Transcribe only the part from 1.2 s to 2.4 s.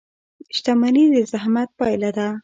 زحمت پایله ده.